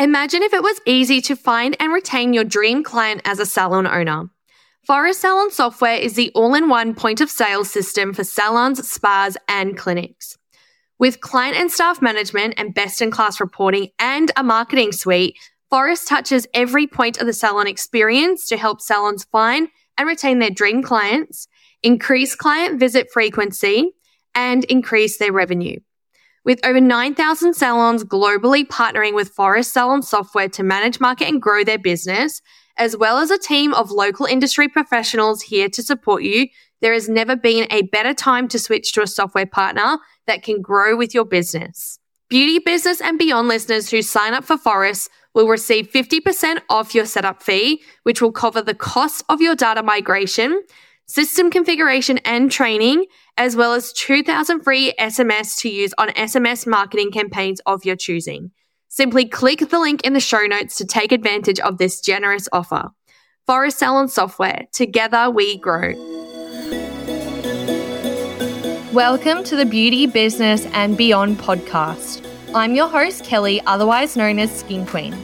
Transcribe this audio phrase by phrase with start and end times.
[0.00, 3.84] Imagine if it was easy to find and retain your dream client as a salon
[3.84, 4.30] owner.
[4.88, 9.36] Phorest Salon Software is the all in one point of sale system for salons, spas,
[9.48, 10.38] and clinics.
[11.00, 15.36] With client and staff management and best in class reporting and a marketing suite,
[15.68, 19.66] Phorest touches every point of the salon experience to help salons find
[19.98, 21.48] and retain their dream clients,
[21.82, 23.90] increase client visit frequency,
[24.32, 25.80] and increase their revenue.
[26.48, 31.62] With over 9,000 salons globally partnering with Phorest Salon Software to manage, market, and grow
[31.62, 32.40] their business,
[32.78, 36.48] as well as a team of local industry professionals here to support you,
[36.80, 40.62] there has never been a better time to switch to a software partner that can
[40.62, 41.98] grow with your business.
[42.30, 47.04] Beauty business and beyond listeners who sign up for Phorest will receive 50% off your
[47.04, 50.62] setup fee, which will cover the cost of your data migration,
[51.08, 53.06] system configuration and training,
[53.38, 58.50] as well as 2000 free SMS to use on SMS marketing campaigns of your choosing.
[58.88, 62.90] Simply click the link in the show notes to take advantage of this generous offer.
[63.46, 64.66] Phorest Salon Software.
[64.72, 65.94] Together we grow.
[68.92, 72.22] Welcome to the Beauty, Business, and Beyond podcast.
[72.54, 75.16] I'm your host, Kelly, otherwise known as Skin Queen.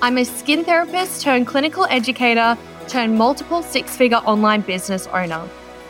[0.00, 2.56] I'm a skin therapist turned clinical educator
[2.88, 5.48] turned multiple six figure online business owner.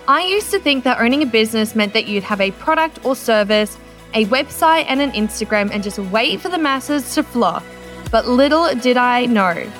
[0.08, 3.14] I used to think that owning a business meant that you'd have a product or
[3.14, 3.76] service,
[4.14, 7.62] a website, and an Instagram and just wait for the masses to flock.
[8.10, 9.70] But little did I know.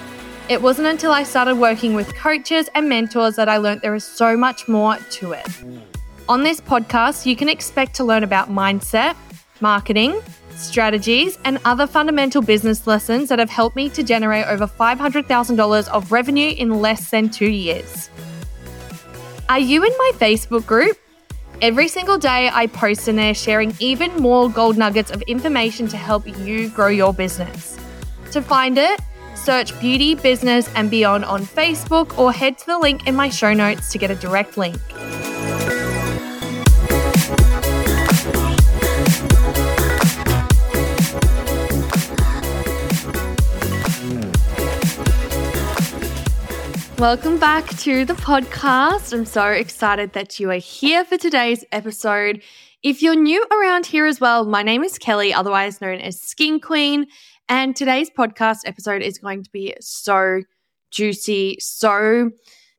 [0.49, 4.05] It wasn't until I started working with coaches and mentors that I learned there is
[4.05, 5.47] so much more to it.
[6.29, 9.17] On this podcast, you can expect to learn about mindset,
[9.61, 10.21] marketing,
[10.59, 16.13] strategies, and other fundamental business lessons that have helped me to generate over $500,000 of
[16.13, 18.11] revenue in less than two years.
[19.49, 20.99] Are you in my Facebook group?
[21.63, 25.97] Every single day, I post in there sharing even more gold nuggets of information to
[25.97, 27.79] help you grow your business.
[28.33, 29.01] To find it,
[29.35, 33.55] search Beauty, Business, and Beyond on Facebook or head to the link in my show
[33.55, 34.79] notes to get a direct link.
[46.99, 49.13] Welcome back to the podcast.
[49.13, 52.43] I'm so excited that you are here for today's episode.
[52.83, 56.59] If you're new around here as well, my name is Kelly, otherwise known as Skin
[56.59, 57.07] Queen,
[57.49, 60.43] and today's podcast episode is going to be so
[60.91, 62.31] juicy, so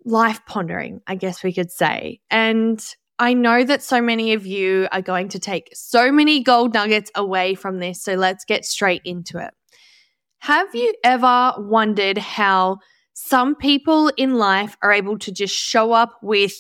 [0.04, 2.20] life pondering, I guess we could say.
[2.30, 2.86] And
[3.20, 7.10] I know that so many of you are going to take so many gold nuggets
[7.16, 9.54] away from this, so let's get straight into it.
[10.40, 12.80] Have you ever wondered how
[13.22, 16.54] some people in life are able to just show up with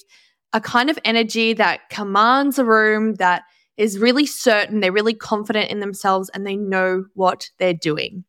[0.52, 3.44] a kind of energy that commands a room that
[3.78, 8.25] is really certain, they're really confident in themselves, and they know what they're doing.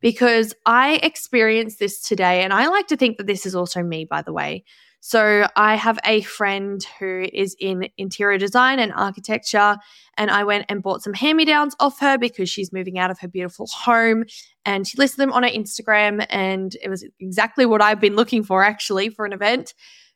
[0.00, 4.04] Because I experienced this today, and I like to think that this is also me,
[4.04, 4.64] by the way.
[5.00, 9.76] So I have a friend who is in interior design and architecture,
[10.16, 13.10] and I went and bought some hand me downs off her because she's moving out
[13.10, 14.24] of her beautiful home.
[14.64, 18.42] And she listed them on her Instagram, and it was exactly what I've been looking
[18.42, 19.72] for actually for an event.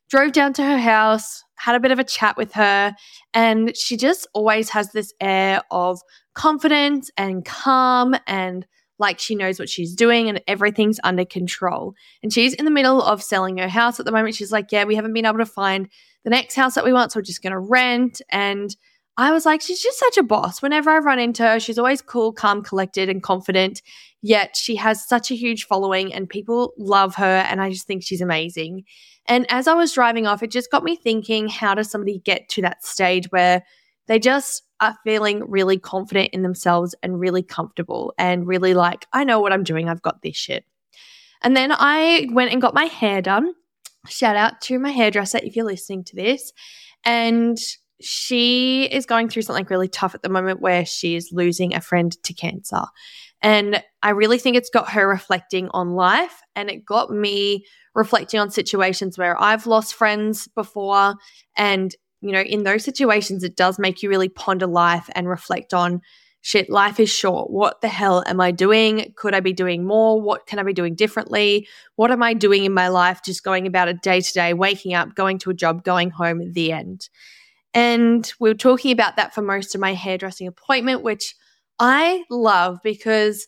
[0.09, 2.93] Drove down to her house, had a bit of a chat with her,
[3.33, 6.01] and she just always has this air of
[6.35, 8.67] confidence and calm and
[8.99, 11.93] like she knows what she's doing and everything's under control.
[12.21, 14.35] And she's in the middle of selling her house at the moment.
[14.35, 15.89] She's like, Yeah, we haven't been able to find
[16.23, 18.21] the next house that we want, so we're just going to rent.
[18.31, 18.75] And
[19.17, 20.61] I was like, She's just such a boss.
[20.61, 23.81] Whenever I run into her, she's always cool, calm, collected, and confident.
[24.21, 27.25] Yet she has such a huge following and people love her.
[27.49, 28.85] And I just think she's amazing.
[29.25, 32.49] And as I was driving off, it just got me thinking how does somebody get
[32.49, 33.63] to that stage where
[34.07, 39.23] they just are feeling really confident in themselves and really comfortable and really like, I
[39.23, 39.87] know what I'm doing.
[39.87, 40.65] I've got this shit.
[41.41, 43.53] And then I went and got my hair done.
[44.07, 46.51] Shout out to my hairdresser if you're listening to this.
[47.05, 47.57] And
[48.01, 51.81] she is going through something really tough at the moment where she is losing a
[51.81, 52.83] friend to cancer.
[53.41, 58.39] And I really think it's got her reflecting on life and it got me reflecting
[58.39, 61.15] on situations where I've lost friends before
[61.57, 65.73] and you know, in those situations, it does make you really ponder life and reflect
[65.73, 66.01] on
[66.41, 67.49] shit, life is short.
[67.49, 69.13] What the hell am I doing?
[69.15, 70.21] Could I be doing more?
[70.21, 71.67] What can I be doing differently?
[71.95, 73.21] What am I doing in my life?
[73.23, 76.51] Just going about it day to day, waking up, going to a job, going home,
[76.53, 77.09] the end.
[77.73, 81.35] And we were talking about that for most of my hairdressing appointment, which
[81.79, 83.47] I love because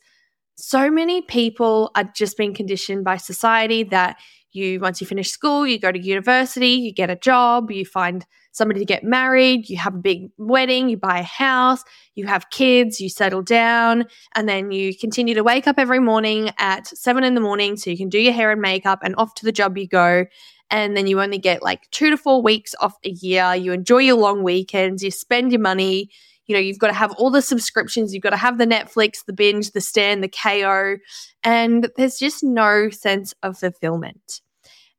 [0.58, 4.18] so many people are just being conditioned by society that
[4.54, 8.26] you once you finish school, you go to university, you get a job, you find
[8.56, 11.84] somebody to get married, you have a big wedding, you buy a house,
[12.16, 16.50] you have kids, you settle down, and then you continue to wake up every morning
[16.58, 19.34] at seven in the morning so you can do your hair and makeup and off
[19.36, 20.26] to the job you go.
[20.72, 23.54] And then you only get like two to four weeks off a year.
[23.54, 26.10] You enjoy your long weekends, you spend your money,
[26.48, 29.26] you know, you've got to have all the subscriptions, you've got to have the Netflix,
[29.26, 30.98] the binge, the Stan, the Kayo,
[31.44, 34.42] and there's just no sense of fulfillment.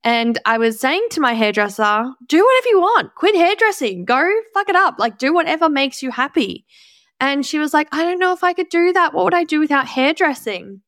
[0.07, 4.69] And I was saying to my hairdresser, do whatever you want, quit hairdressing, go fuck
[4.69, 6.65] it up, like do whatever makes you happy.
[7.19, 9.15] And she was like, I don't know if I could do that.
[9.15, 10.81] What would I do without hairdressing?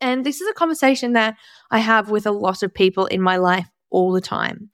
[0.00, 1.36] And this is a conversation that
[1.70, 4.70] I have with a lot of people in my life all the time.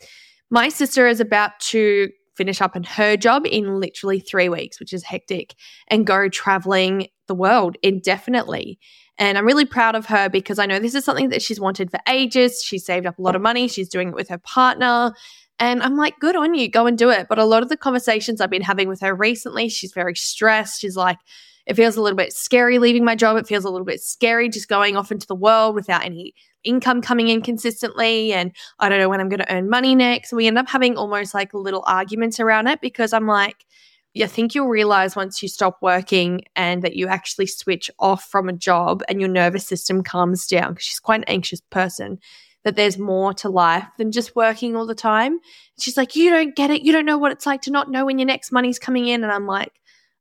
[0.51, 4.93] My sister is about to finish up in her job in literally three weeks, which
[4.93, 5.57] is hectic,
[5.89, 8.79] and go traveling the world indefinitely.
[9.21, 11.91] And I'm really proud of her because I know this is something that she's wanted
[11.91, 12.63] for ages.
[12.65, 13.69] She's saved up a lot of money.
[13.69, 15.13] She's doing it with her partner.
[15.59, 17.29] And I'm like, good on you, go and do it.
[17.29, 20.81] But a lot of the conversations I've been having with her recently, she's very stressed.
[20.81, 21.19] She's like,
[21.67, 23.37] it feels a little bit scary leaving my job.
[23.37, 26.35] It feels a little bit scary just going off into the world without any
[26.65, 28.33] income coming in consistently.
[28.33, 30.33] And I don't know when I'm going to earn money next.
[30.33, 33.67] We end up having almost like little arguments around it because I'm like,
[34.15, 38.49] you think you'll realize once you stop working and that you actually switch off from
[38.49, 42.19] a job and your nervous system calms down because she's quite an anxious person
[42.65, 45.39] that there's more to life than just working all the time.
[45.81, 46.83] She's like, You don't get it.
[46.83, 49.23] You don't know what it's like to not know when your next money's coming in.
[49.23, 49.73] And I'm like,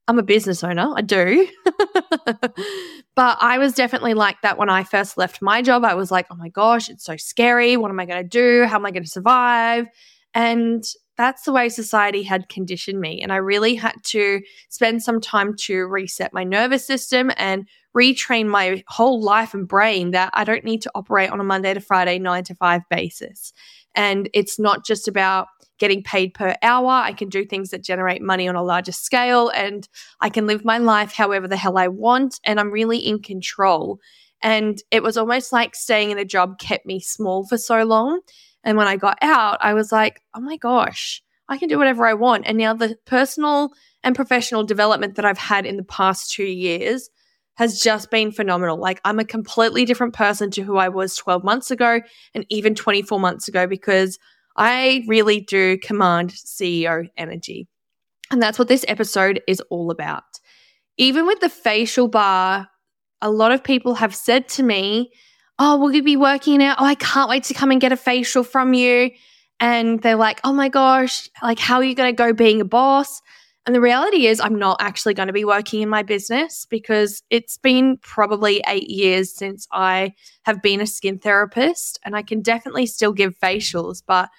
[0.07, 0.91] I'm a business owner.
[0.95, 1.47] I do.
[3.15, 5.83] but I was definitely like that when I first left my job.
[5.83, 7.77] I was like, oh my gosh, it's so scary.
[7.77, 8.65] What am I going to do?
[8.65, 9.85] How am I going to survive?
[10.33, 10.83] And
[11.19, 13.21] that's the way society had conditioned me.
[13.21, 14.39] And I really had to
[14.69, 20.11] spend some time to reset my nervous system and retrain my whole life and brain
[20.11, 23.51] that I don't need to operate on a Monday to Friday, nine to five basis.
[23.93, 26.89] And it's not just about getting paid per hour.
[26.89, 29.89] I can do things that generate money on a larger scale and
[30.21, 32.39] I can live my life however the hell I want.
[32.45, 33.99] And I'm really in control.
[34.41, 38.21] And it was almost like staying in a job kept me small for so long
[38.63, 42.05] and when I got out, I was like, oh my gosh, I can do whatever
[42.05, 42.45] I want.
[42.45, 43.71] And now the personal
[44.03, 47.09] and professional development that I've had in the past two years
[47.55, 48.77] has just been phenomenal.
[48.77, 51.99] Like, I'm a completely different person to who I was 12 months ago
[52.33, 54.17] and even 24 months ago because
[54.55, 57.67] I really do command CEO energy.
[58.31, 60.23] And that's what this episode is all about.
[60.97, 62.67] Even with the facial bar,
[63.21, 65.11] a lot of people have said to me,
[65.59, 66.77] oh, you be working out?
[66.79, 69.11] Oh, I can't wait to come and get a facial from you.
[69.59, 72.65] And they're like, oh my gosh, like, how are you going to go being a
[72.65, 73.21] boss?
[73.65, 77.21] And the reality is, I'm not actually going to be working in my business because
[77.29, 80.13] it's been probably eight years since I
[80.43, 81.99] have been a skin therapist.
[82.03, 84.29] And I can definitely still give facials, but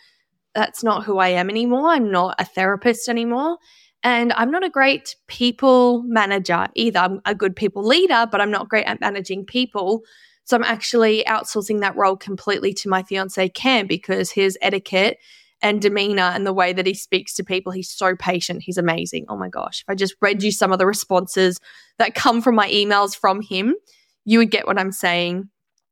[0.55, 1.91] that's not who I am anymore.
[1.91, 3.59] I'm not a therapist anymore.
[4.03, 6.99] And I'm not a great people manager either.
[6.99, 10.03] I'm a good people leader, but I'm not great at managing people.
[10.51, 15.19] So I'm actually outsourcing that role completely to my fiance Cam because his etiquette
[15.63, 18.65] and demeanor and the way that he speaks to people, he's so patient.
[18.65, 19.27] He's amazing.
[19.29, 19.83] Oh my gosh.
[19.83, 21.61] If I just read you some of the responses
[22.01, 23.77] that come from my emails from him,
[24.25, 25.49] you would get what I'm saying.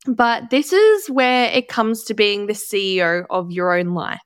[0.08, 4.18] But this is where it comes to being the CEO of your own life.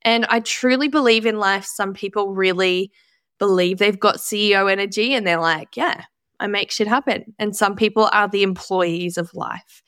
[0.00, 2.92] And I truly believe in life, some people really
[3.38, 6.04] believe they've got CEO energy and they're like, yeah,
[6.40, 7.34] I make shit happen.
[7.38, 9.82] And some people are the employees of life.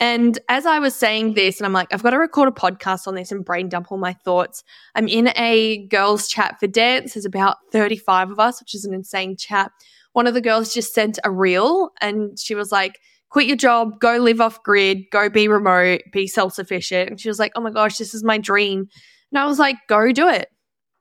[0.00, 3.06] And as I was saying this, and I'm like, I've got to record a podcast
[3.06, 4.64] on this and brain dump all my thoughts.
[4.94, 7.12] I'm in a girls' chat for dance.
[7.12, 9.70] There's about 35 of us, which is an insane chat.
[10.14, 12.98] One of the girls just sent a reel and she was like,
[13.28, 17.10] quit your job, go live off grid, go be remote, be self sufficient.
[17.10, 18.88] And she was like, oh my gosh, this is my dream.
[19.30, 20.48] And I was like, go do it.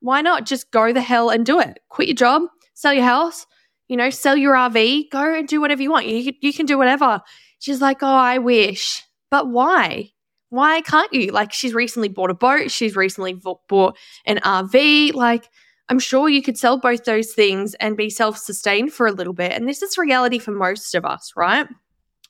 [0.01, 0.45] Why not?
[0.45, 1.79] Just go the hell and do it.
[1.89, 3.45] Quit your job, sell your house,
[3.89, 6.05] you know, sell your RV, go and do whatever you want.
[6.05, 7.19] You, you can do whatever.
[7.57, 9.03] She's like, oh, I wish.
[9.31, 10.11] But why?
[10.49, 11.31] Why can't you?
[11.31, 12.71] Like, she's recently bought a boat.
[12.71, 15.15] She's recently bought an RV.
[15.15, 15.49] Like,
[15.89, 19.33] I'm sure you could sell both those things and be self sustained for a little
[19.33, 19.51] bit.
[19.51, 21.67] And this is reality for most of us, right?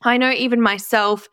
[0.01, 1.27] I know even myself,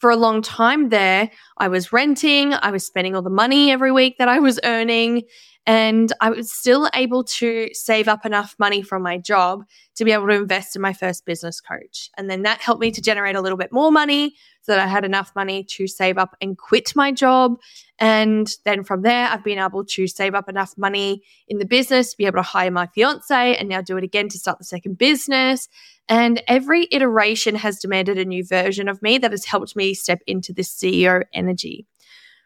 [0.00, 3.92] for a long time there, I was renting, I was spending all the money every
[3.92, 5.22] week that I was earning.
[5.66, 9.62] And I was still able to save up enough money from my job
[9.96, 12.10] to be able to invest in my first business coach.
[12.16, 14.86] And then that helped me to generate a little bit more money so that I
[14.86, 17.58] had enough money to save up and quit my job
[18.00, 22.10] And then from there, I've been able to save up enough money in the business
[22.10, 24.64] to be able to hire my fiance and now do it again to start the
[24.64, 25.68] second business.
[26.08, 30.20] And every iteration has demanded a new version of me that has helped me step
[30.26, 31.86] into this CEO energy.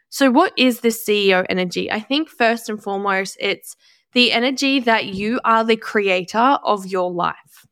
[0.08, 1.90] So, what is this CEO energy?
[1.90, 3.76] I think first and foremost, it's
[4.12, 7.66] the energy that you are the creator of your life.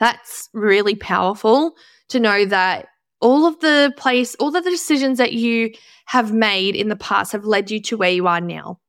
[0.00, 1.74] That's really powerful
[2.08, 2.88] to know that
[3.22, 5.72] all of the place, all of the decisions that you
[6.06, 8.80] have made in the past have led you to where you are now.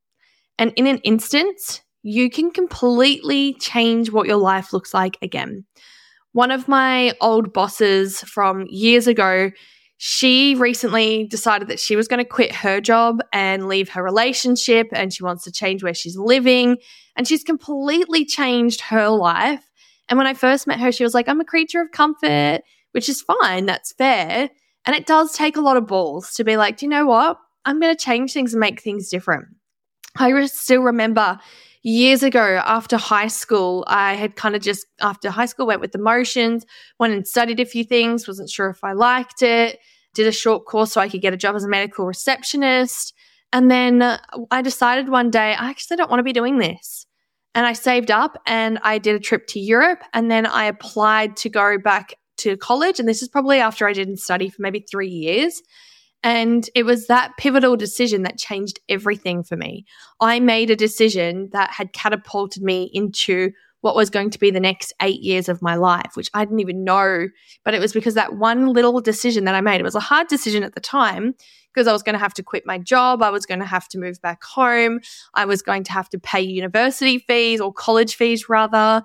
[0.57, 5.65] And in an instant, you can completely change what your life looks like again.
[6.33, 9.51] One of my old bosses from years ago,
[9.97, 14.87] she recently decided that she was going to quit her job and leave her relationship
[14.91, 16.77] and she wants to change where she's living.
[17.15, 19.63] And she's completely changed her life.
[20.09, 22.61] And when I first met her, she was like, I'm a creature of comfort
[22.93, 23.65] which is fine.
[23.65, 24.49] That's fair.
[24.85, 27.37] And it does take a lot of balls to be like, do you know what?
[27.65, 29.47] I'm going to change things and make things different.
[30.17, 31.39] I still remember
[31.81, 35.91] years ago after high school, I had kind of just, after high school, went with
[35.91, 36.65] the motions,
[36.99, 39.79] went and studied a few things, wasn't sure if I liked it,
[40.13, 43.13] did a short course so I could get a job as a medical receptionist.
[43.51, 44.19] And then
[44.51, 47.05] I decided one day, I actually don't want to be doing this.
[47.55, 50.03] And I saved up and I did a trip to Europe.
[50.11, 52.99] And then I applied to go back to college.
[52.99, 55.61] And this is probably after I didn't study for maybe three years.
[56.23, 59.85] And it was that pivotal decision that changed everything for me.
[60.21, 64.61] I made a decision that had catapulted me into what was going to be the
[64.61, 67.27] next eight years of my life, which I didn't even know.
[67.65, 70.27] But it was because that one little decision that I made, it was a hard
[70.27, 71.35] decision at the time
[71.73, 73.21] because I was going to have to quit my job.
[73.21, 75.01] I was going to have to move back home.
[75.33, 79.03] I was going to have to pay university fees or college fees, rather.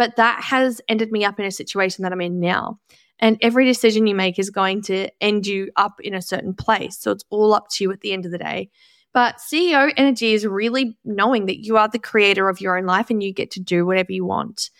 [0.00, 2.78] But that has ended me up in a situation that I'm in now.
[3.18, 6.98] And every decision you make is going to end you up in a certain place.
[6.98, 8.70] So it's all up to you at the end of the day.
[9.12, 13.10] But CEO energy is really knowing that you are the creator of your own life
[13.10, 14.70] and you get to do whatever you want.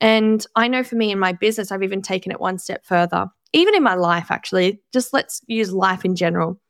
[0.00, 3.26] And I know for me in my business, I've even taken it one step further,
[3.52, 4.80] even in my life, actually.
[4.92, 6.60] Just let's use life in general.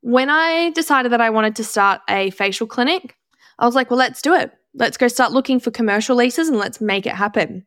[0.00, 3.16] When I decided that I wanted to start a facial clinic,
[3.58, 6.58] I was like, well, let's do it let's go start looking for commercial leases and
[6.58, 7.66] let's make it happen.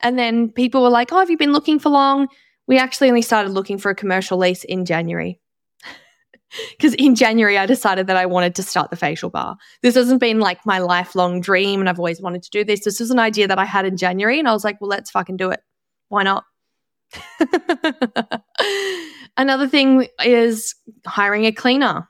[0.00, 2.28] And then people were like, oh, have you been looking for long?
[2.66, 5.40] We actually only started looking for a commercial lease in January.
[6.70, 9.58] Because in January, I decided that I wanted to start the facial bar.
[9.82, 12.84] This hasn't been like my lifelong dream, and I've always wanted to do this.
[12.84, 15.10] This was an idea that I had in January, and I was like, well, let's
[15.10, 15.60] fucking do it.
[16.08, 16.44] Why not?
[19.36, 20.74] Another thing is
[21.06, 22.08] hiring a cleaner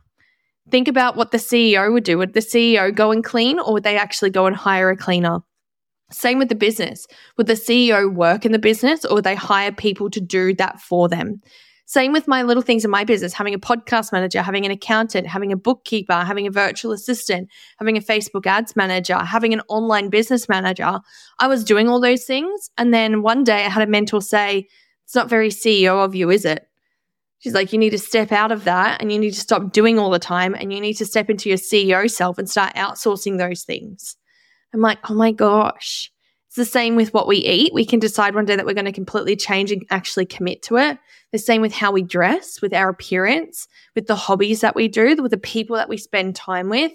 [0.71, 2.19] think about what the CEO would do.
[2.19, 5.41] Would the CEO go and clean or would they actually go and hire a cleaner?
[6.11, 7.07] Same with the business.
[7.37, 10.81] Would the CEO work in the business or would they hire people to do that
[10.81, 11.41] for them?
[11.89, 15.27] Same with my little things in my business, having a podcast manager, having an accountant,
[15.27, 17.49] having a bookkeeper, having a virtual assistant,
[17.79, 21.01] having a Facebook ads manager, having an online business manager.
[21.39, 22.71] I was doing all those things.
[22.77, 24.69] And then one day I had a mentor say,
[25.07, 26.68] It's not very CEO of you, is it?
[27.39, 29.99] She's like, you need to step out of that and you need to stop doing
[29.99, 33.39] all the time and you need to step into your CEO self and start outsourcing
[33.39, 34.17] those things.
[34.75, 36.11] I'm like, oh my gosh.
[36.49, 37.75] It's the same with what we eat.
[37.75, 40.79] We can decide one day that we're going to completely change and actually commit to
[40.79, 40.99] it.
[41.31, 45.15] The same with how we dress, with our appearance, with the hobbies that we do,
[45.23, 46.93] with the people that we spend time with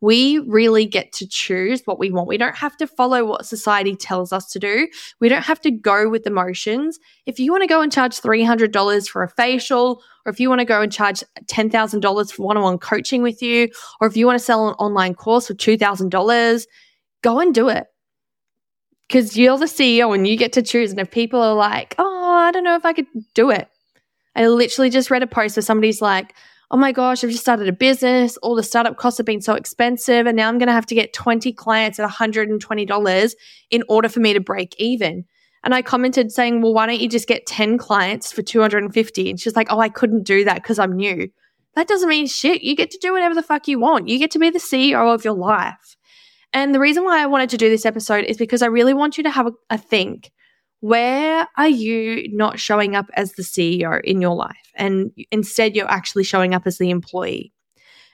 [0.00, 2.28] we really get to choose what we want.
[2.28, 4.88] We don't have to follow what society tells us to do.
[5.20, 6.98] We don't have to go with emotions.
[7.24, 10.60] If you want to go and charge $300 for a facial, or if you want
[10.60, 13.68] to go and charge $10,000 for one on one coaching with you,
[14.00, 16.66] or if you want to sell an online course for $2,000,
[17.22, 17.86] go and do it.
[19.08, 20.90] Because you're the CEO and you get to choose.
[20.90, 23.68] And if people are like, oh, I don't know if I could do it.
[24.34, 26.34] I literally just read a post where somebody's like,
[26.70, 28.36] oh my gosh, I've just started a business.
[28.38, 30.26] All the startup costs have been so expensive.
[30.26, 33.34] And now I'm going to have to get 20 clients at $120
[33.70, 35.24] in order for me to break even.
[35.64, 39.30] And I commented saying, well, why don't you just get 10 clients for 250?
[39.30, 41.28] And she's like, oh, I couldn't do that because I'm new.
[41.74, 42.62] That doesn't mean shit.
[42.62, 44.08] You get to do whatever the fuck you want.
[44.08, 45.96] You get to be the CEO of your life.
[46.52, 49.18] And the reason why I wanted to do this episode is because I really want
[49.18, 50.30] you to have a, a think
[50.80, 54.70] where are you not showing up as the CEO in your life?
[54.74, 57.52] And instead, you're actually showing up as the employee.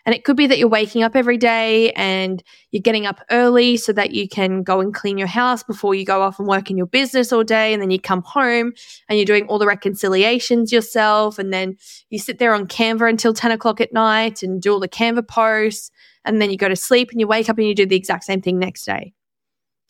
[0.04, 2.42] And it could be that you're waking up every day and
[2.72, 6.04] you're getting up early so that you can go and clean your house before you
[6.04, 7.72] go off and work in your business all day.
[7.72, 8.72] And then you come home
[9.08, 11.38] and you're doing all the reconciliations yourself.
[11.38, 11.76] And then
[12.10, 15.28] you sit there on Canva until 10 o'clock at night and do all the Canva
[15.28, 15.92] posts.
[16.24, 18.24] And then you go to sleep and you wake up and you do the exact
[18.24, 19.12] same thing next day.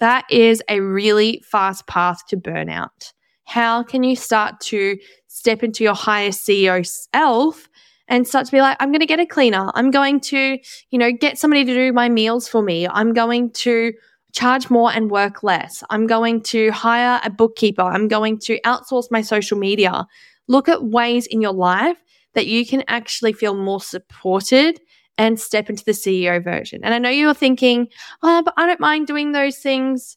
[0.02, 3.12] That is a really fast path to burnout.
[3.44, 7.68] How can you start to step into your highest CEO self
[8.08, 9.70] and start to be like, I'm going to get a cleaner.
[9.76, 10.58] I'm going to,
[10.90, 12.88] you know, get somebody to do my meals for me.
[12.88, 13.92] I'm going to
[14.32, 15.84] charge more and work less.
[15.88, 17.82] I'm going to hire a bookkeeper.
[17.82, 20.08] I'm going to outsource my social media.
[20.48, 22.02] Look at ways in your life
[22.34, 24.80] that you can actually feel more supported
[25.18, 26.80] and step into the CEO version.
[26.82, 27.88] And I know you're thinking,
[28.22, 30.16] oh, but I don't mind doing those things.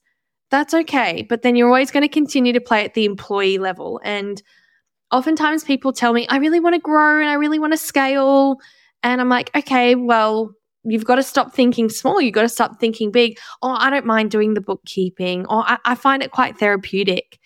[0.51, 1.25] That's okay.
[1.27, 3.99] But then you're always going to continue to play at the employee level.
[4.03, 4.41] And
[5.11, 8.57] oftentimes people tell me, I really want to grow and I really want to scale.
[9.03, 12.21] And I'm like, okay, well, you've got to stop thinking small.
[12.21, 13.37] You've got to stop thinking big.
[13.61, 15.45] Oh, I don't mind doing the bookkeeping.
[15.47, 17.39] Or I, I find it quite therapeutic.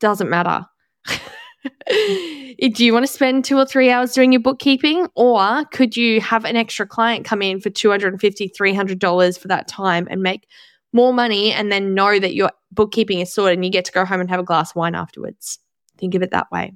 [0.00, 0.66] Doesn't matter.
[1.88, 5.08] Do you want to spend two or three hours doing your bookkeeping?
[5.14, 10.08] Or could you have an extra client come in for $250, $300 for that time
[10.10, 10.46] and make
[10.92, 14.04] more money and then know that your bookkeeping is sorted and you get to go
[14.04, 15.58] home and have a glass of wine afterwards?
[15.98, 16.72] Think of it that way.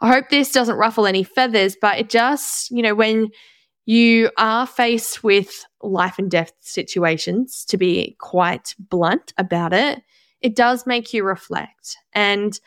[0.00, 3.30] I hope this doesn't ruffle any feathers, but it just, you know, when
[3.86, 10.02] you are faced with life and death situations, to be quite blunt about it,
[10.40, 11.96] it does make you reflect.
[12.12, 12.58] And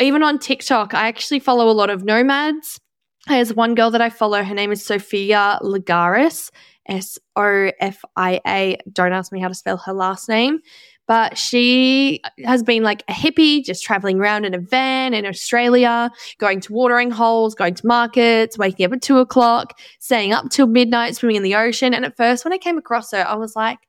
[0.00, 2.80] even on TikTok, I actually follow a lot of nomads.
[3.26, 4.42] There's one girl that I follow.
[4.42, 6.50] Her name is Sofia Lagaris,
[6.88, 8.78] S O F I A.
[8.92, 10.60] Don't ask me how to spell her last name.
[11.06, 16.08] But she has been like a hippie, just traveling around in a van in Australia,
[16.38, 20.68] going to watering holes, going to markets, waking up at two o'clock, staying up till
[20.68, 21.94] midnight, swimming in the ocean.
[21.94, 23.80] And at first, when I came across her, I was like,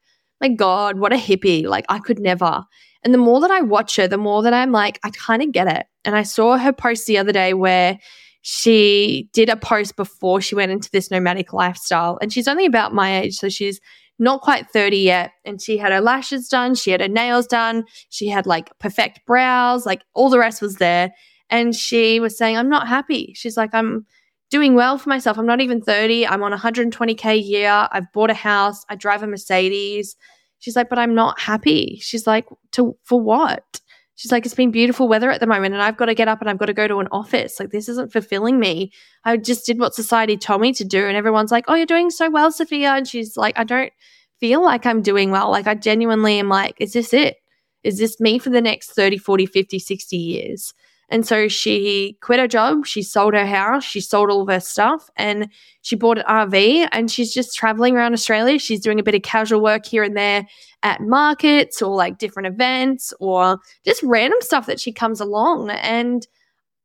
[0.42, 1.66] my God, what a hippie.
[1.66, 2.64] Like, I could never.
[3.04, 5.52] And the more that I watch her, the more that I'm like, I kind of
[5.52, 5.86] get it.
[6.04, 8.00] And I saw her post the other day where
[8.42, 12.18] she did a post before she went into this nomadic lifestyle.
[12.22, 13.36] And she's only about my age.
[13.38, 13.80] So she's
[14.20, 15.32] not quite 30 yet.
[15.46, 19.22] And she had her lashes done, she had her nails done, she had like perfect
[19.26, 21.12] brows, like all the rest was there.
[21.50, 23.34] And she was saying, I'm not happy.
[23.36, 24.06] She's like, I'm
[24.52, 25.40] doing well for myself.
[25.40, 26.28] I'm not even 30.
[26.28, 27.88] I'm on 120K a year.
[27.92, 28.86] I've bought a house.
[28.90, 30.16] I drive a Mercedes.
[30.60, 31.98] She's like, but I'm not happy.
[32.02, 33.82] She's like, to for what?
[34.16, 36.42] She's like, it's been beautiful weather at the moment, and I've got to get up
[36.42, 37.60] and I've got to go to an office.
[37.60, 38.92] Like, this isn't fulfilling me.
[39.24, 41.08] I just did what society told me to do.
[41.08, 42.92] And everyone's like, oh, you're doing so well, Sofia.
[42.92, 43.92] And she's like, I don't
[44.40, 45.50] feel like I'm doing well.
[45.50, 47.38] Like, I genuinely am like, is this it?
[47.84, 50.74] Is this me for the next 30, 40, 50, 60 years?
[51.12, 54.62] And so she quit her job, she sold her house, she sold all of her
[54.62, 55.50] stuff, and
[55.82, 58.58] she bought an RV and she's just traveling around Australia.
[58.58, 60.48] She's doing a bit of casual work here and there
[60.84, 65.70] at markets or like different events or just random stuff that she comes along.
[65.70, 66.26] And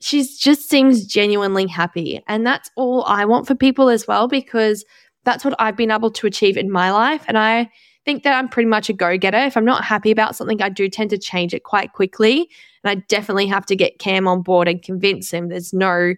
[0.01, 2.21] she just seems genuinely happy.
[2.27, 4.85] And that's all I want for people as well, because
[5.25, 7.25] that's what I've been able to achieve in my life.
[7.29, 7.71] And I
[8.07, 9.37] think that I'm pretty much a go getter.
[9.37, 12.49] If I'm not happy about something, I do tend to change it quite quickly.
[12.83, 15.49] And I definitely have to get Cam on board and convince him.
[15.49, 16.15] There's no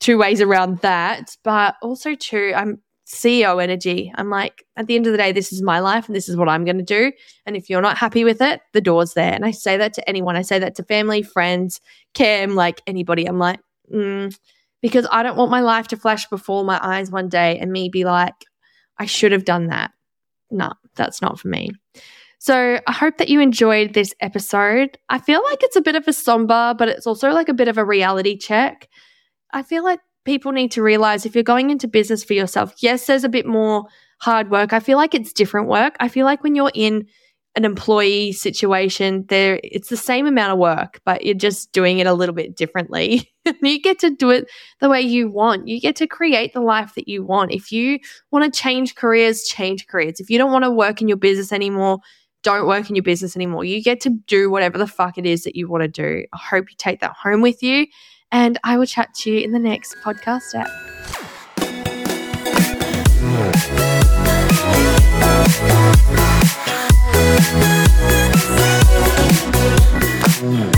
[0.00, 1.36] two ways around that.
[1.44, 4.10] But also, too, I'm CEO energy.
[4.16, 6.36] I'm like, at the end of the day, this is my life and this is
[6.36, 7.12] what I'm going to do.
[7.44, 9.32] And if you're not happy with it, the door's there.
[9.32, 10.36] And I say that to anyone.
[10.36, 11.80] I say that to family, friends,
[12.14, 13.26] Cam, like anybody.
[13.26, 13.60] I'm like,
[13.92, 14.36] mm,
[14.82, 17.88] because I don't want my life to flash before my eyes one day and me
[17.88, 18.34] be like,
[18.98, 19.92] I should have done that
[20.50, 21.70] no, that's not for me.
[22.38, 24.98] So I hope that you enjoyed this episode.
[25.08, 27.68] I feel like it's a bit of a somber, but it's also like a bit
[27.68, 28.88] of a reality check.
[29.52, 33.06] I feel like people need to realize if you're going into business for yourself, yes,
[33.06, 33.84] there's a bit more
[34.20, 34.72] hard work.
[34.72, 35.96] I feel like it's different work.
[36.00, 37.06] I feel like when you're in
[37.56, 42.06] an employee situation, there it's the same amount of work, but you're just doing it
[42.06, 43.32] a little bit differently.
[43.62, 44.46] you get to do it
[44.80, 45.66] the way you want.
[45.66, 47.52] You get to create the life that you want.
[47.52, 47.98] If you
[48.30, 50.20] want to change careers, change careers.
[50.20, 52.00] If you don't want to work in your business anymore,
[52.42, 53.64] don't work in your business anymore.
[53.64, 56.26] You get to do whatever the fuck it is that you want to do.
[56.32, 57.86] I hope you take that home with you.
[58.30, 60.68] And I will chat to you in the next podcast app.
[70.42, 70.70] Mm.